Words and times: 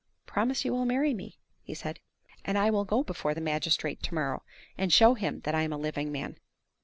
"Promise 0.25 0.65
you 0.65 0.73
will 0.73 0.87
marry 0.87 1.13
me," 1.13 1.37
he 1.61 1.75
said, 1.75 1.99
"and 2.43 2.57
I 2.57 2.71
will 2.71 2.85
go 2.85 3.03
before 3.03 3.35
the 3.35 3.39
magistrate 3.39 4.01
to 4.01 4.15
morrow, 4.15 4.41
and 4.75 4.91
show 4.91 5.13
him 5.13 5.41
that 5.41 5.53
I 5.53 5.61
am 5.61 5.73
a 5.73 5.77
living 5.77 6.11
man." 6.11 6.37